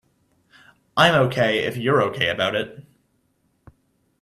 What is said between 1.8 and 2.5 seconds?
OK